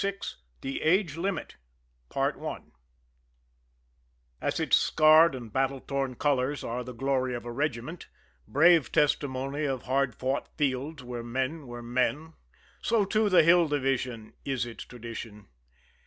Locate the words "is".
14.43-14.65